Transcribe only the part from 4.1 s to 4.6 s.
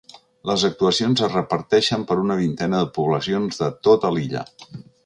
l’illa.